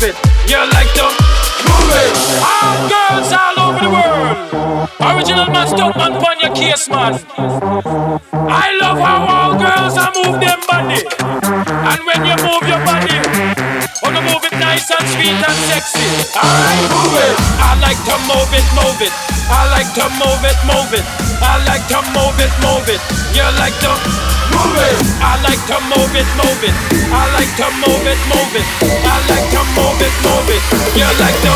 move 0.00 0.08
it. 0.08 0.16
You 0.48 0.58
like 0.72 0.92
to 0.96 1.04
move 1.68 1.92
it. 1.92 2.12
All 2.40 2.88
girls 2.88 3.32
all 3.32 3.56
over 3.68 3.80
the 3.84 3.90
world. 3.90 4.36
Original 5.00 5.46
Mad 5.46 5.68
Stuntman, 5.68 6.16
on 6.16 6.40
your 6.40 6.54
case, 6.54 6.88
man. 6.88 7.20
I 8.32 8.76
love 8.80 8.98
how 8.98 9.18
all 9.28 9.52
girls 9.58 9.96
are 9.98 10.12
move 10.16 10.40
them 10.40 10.60
body. 10.68 11.04
And 11.20 12.00
when 12.06 12.24
you 12.24 12.36
move 12.40 12.64
your 12.64 12.80
body, 12.84 13.18
wanna 14.02 14.22
move 14.22 14.44
it 14.44 14.56
nice 14.56 14.90
and 14.90 15.06
sweet 15.12 15.36
and 15.36 15.58
sexy. 15.68 16.08
Alright, 16.36 16.84
move 16.88 17.16
it. 17.20 17.36
I 17.60 17.76
like 17.84 18.00
to 18.08 18.16
move 18.24 18.52
it, 18.56 18.66
move 18.72 19.00
it. 19.04 19.12
I 19.50 19.66
like 19.74 19.90
to 19.98 20.06
move 20.16 20.44
it, 20.46 20.58
move 20.64 20.92
it. 20.94 21.04
I 21.42 21.58
like 21.66 21.84
to 21.92 22.00
move 22.14 22.38
it, 22.40 22.52
move 22.64 22.88
it. 22.88 23.00
You 23.36 23.44
like 23.58 23.76
to 23.84 23.92
move 24.54 24.76
it. 24.78 24.96
I 25.20 25.34
like 25.42 25.62
to 25.70 25.78
move 25.90 26.14
it, 26.14 26.28
move 26.38 26.62
it. 26.62 26.74
I 27.10 27.26
like 27.34 27.52
to 27.58 27.66
move 27.82 28.06
it, 28.06 28.20
move 28.30 28.54
it. 28.54 28.66
I 29.02 29.16
like 29.30 29.48
to 29.54 29.59
move 30.60 30.72
it, 30.72 30.76
move 30.76 30.88
it. 30.88 30.96
You 30.98 31.04
like 31.20 31.40
to 31.42 31.49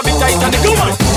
a 0.00 0.04
bit 0.04 0.18
tight 0.18 0.42
and 0.42 0.54
the 0.54 0.58
come 0.58 0.78
on. 0.80 1.09